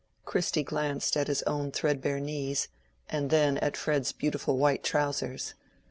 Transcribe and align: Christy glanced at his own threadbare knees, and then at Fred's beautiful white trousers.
Christy 0.25 0.63
glanced 0.63 1.15
at 1.15 1.27
his 1.27 1.43
own 1.43 1.71
threadbare 1.71 2.19
knees, 2.19 2.69
and 3.07 3.29
then 3.29 3.59
at 3.59 3.77
Fred's 3.77 4.11
beautiful 4.11 4.57
white 4.57 4.83
trousers. 4.83 5.53